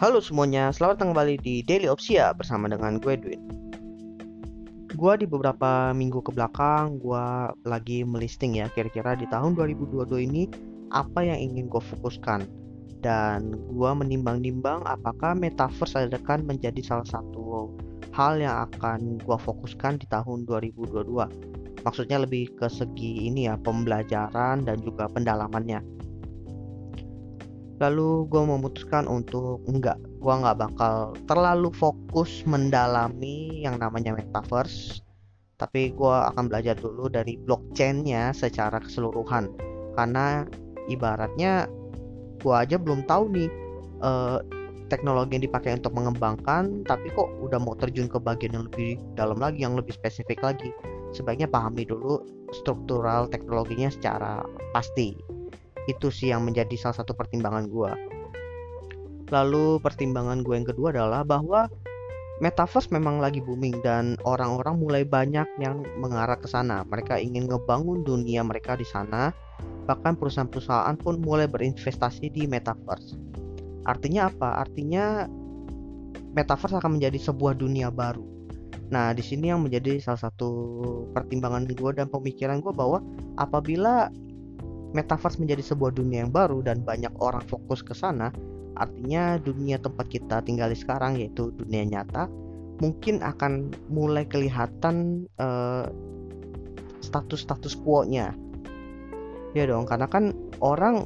[0.00, 3.36] Halo semuanya, selamat datang kembali di Daily Opsia bersama dengan gue Edwin.
[4.96, 10.48] Gue di beberapa minggu ke belakang, gue lagi melisting ya kira-kira di tahun 2022 ini
[10.88, 12.48] apa yang ingin gue fokuskan.
[13.04, 17.68] Dan gue menimbang-nimbang apakah metaverse akan menjadi salah satu
[18.16, 21.84] hal yang akan gue fokuskan di tahun 2022.
[21.84, 25.99] Maksudnya lebih ke segi ini ya, pembelajaran dan juga pendalamannya
[27.80, 29.96] lalu gue memutuskan untuk enggak.
[30.20, 35.00] Gue nggak bakal terlalu fokus mendalami yang namanya metaverse.
[35.56, 39.48] Tapi gue akan belajar dulu dari blockchainnya secara keseluruhan.
[39.96, 40.44] Karena
[40.92, 41.64] ibaratnya
[42.40, 43.48] gue aja belum tahu nih
[44.04, 44.40] uh,
[44.88, 49.38] teknologi yang dipakai untuk mengembangkan tapi kok udah mau terjun ke bagian yang lebih dalam
[49.38, 50.72] lagi yang lebih spesifik lagi.
[51.16, 52.22] Sebaiknya pahami dulu
[52.52, 54.44] struktural teknologinya secara
[54.74, 55.14] pasti
[55.86, 57.92] itu sih yang menjadi salah satu pertimbangan gue
[59.30, 61.70] lalu pertimbangan gue yang kedua adalah bahwa
[62.40, 66.82] metaverse memang lagi booming dan orang-orang mulai banyak yang mengarah ke sana.
[66.88, 69.30] Mereka ingin ngebangun dunia mereka di sana.
[69.84, 73.14] Bahkan perusahaan-perusahaan pun mulai berinvestasi di metaverse.
[73.84, 74.64] Artinya apa?
[74.64, 75.28] Artinya
[76.32, 78.24] metaverse akan menjadi sebuah dunia baru.
[78.90, 80.50] Nah, di sini yang menjadi salah satu
[81.14, 83.04] pertimbangan gue dan pemikiran gue bahwa
[83.38, 84.10] apabila
[84.92, 88.34] metaverse menjadi sebuah dunia yang baru dan banyak orang fokus ke sana,
[88.78, 92.26] artinya dunia tempat kita tinggal sekarang yaitu dunia nyata
[92.80, 95.84] mungkin akan mulai kelihatan uh,
[97.04, 98.32] status-status quo-nya.
[99.52, 100.32] Ya dong, karena kan
[100.64, 101.04] orang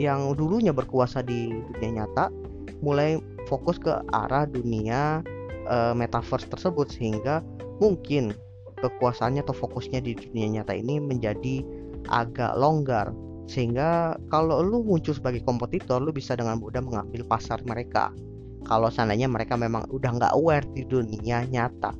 [0.00, 2.32] yang dulunya berkuasa di dunia nyata
[2.80, 5.20] mulai fokus ke arah dunia
[5.68, 7.44] uh, metaverse tersebut sehingga
[7.82, 8.32] mungkin
[8.80, 11.60] kekuasaannya atau fokusnya di dunia nyata ini menjadi
[12.08, 13.12] agak longgar.
[13.50, 18.14] Sehingga kalau lu muncul sebagai kompetitor lu bisa dengan mudah mengambil pasar mereka.
[18.62, 21.90] Kalau seandainya mereka memang udah nggak aware di dunia nyata.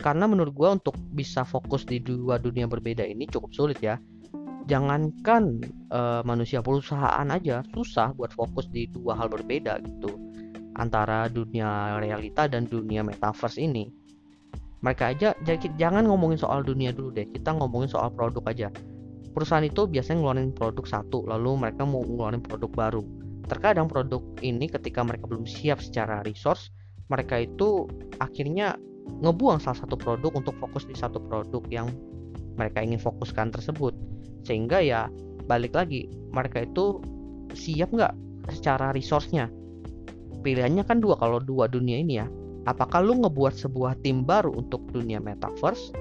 [0.00, 4.00] Karena menurut gue untuk bisa fokus di dua dunia berbeda ini cukup sulit ya.
[4.68, 5.60] Jangankan
[5.92, 10.16] uh, manusia perusahaan aja susah buat fokus di dua hal berbeda gitu.
[10.76, 13.99] Antara dunia realita dan dunia metaverse ini
[14.80, 15.36] mereka aja
[15.76, 18.68] jangan ngomongin soal dunia dulu deh kita ngomongin soal produk aja.
[19.30, 23.02] Perusahaan itu biasanya ngeluarin produk satu lalu mereka mau ngeluarin produk baru.
[23.46, 26.72] Terkadang produk ini ketika mereka belum siap secara resource
[27.10, 27.90] mereka itu
[28.22, 28.78] akhirnya
[29.20, 31.90] ngebuang salah satu produk untuk fokus di satu produk yang
[32.56, 33.92] mereka ingin fokuskan tersebut.
[34.46, 35.12] Sehingga ya
[35.44, 37.02] balik lagi mereka itu
[37.52, 38.14] siap nggak
[38.54, 39.50] secara resource-nya?
[40.40, 42.26] Pilihannya kan dua kalau dua dunia ini ya
[42.68, 45.92] apakah lu ngebuat sebuah tim baru untuk dunia metaverse?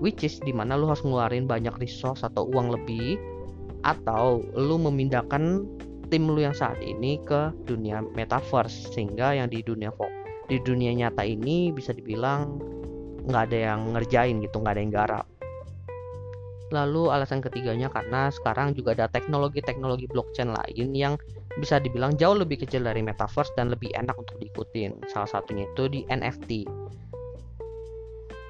[0.00, 3.20] Which is di mana lu harus ngeluarin banyak resource atau uang lebih?
[3.84, 5.66] Atau lu memindahkan
[6.10, 9.94] tim lu yang saat ini ke dunia metaverse sehingga yang di dunia
[10.50, 12.58] di dunia nyata ini bisa dibilang
[13.30, 15.26] nggak ada yang ngerjain gitu nggak ada yang garap.
[16.70, 21.14] Lalu alasan ketiganya karena sekarang juga ada teknologi-teknologi blockchain lain yang
[21.58, 24.94] bisa dibilang jauh lebih kecil dari metaverse dan lebih enak untuk diikutin.
[25.10, 26.68] Salah satunya itu di NFT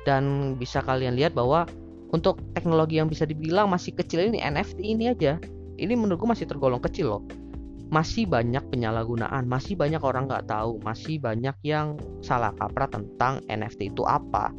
[0.04, 1.68] dan bisa kalian lihat bahwa
[2.10, 5.38] untuk teknologi yang bisa dibilang masih kecil ini NFT ini aja
[5.80, 7.22] ini menurutku masih tergolong kecil loh.
[7.90, 13.96] Masih banyak penyalahgunaan masih banyak orang nggak tahu masih banyak yang salah kaprah tentang NFT
[13.96, 14.52] itu apa.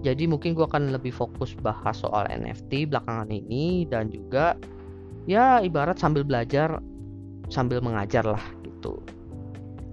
[0.00, 4.56] Jadi mungkin gue akan lebih fokus bahas soal NFT belakangan ini dan juga
[5.28, 6.80] ya ibarat sambil belajar
[7.50, 9.02] sambil mengajar lah gitu.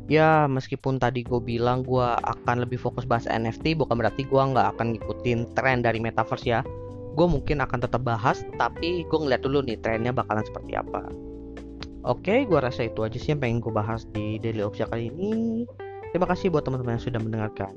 [0.07, 4.77] Ya meskipun tadi gue bilang gue akan lebih fokus bahas NFT bukan berarti gue nggak
[4.77, 6.63] akan ngikutin tren dari metaverse ya.
[7.17, 11.11] Gue mungkin akan tetap bahas tapi gue ngeliat dulu nih trennya bakalan seperti apa.
[12.07, 15.67] Oke gue rasa itu aja sih yang pengen gue bahas di Daily Opsia kali ini.
[16.15, 17.75] Terima kasih buat teman-teman yang sudah mendengarkan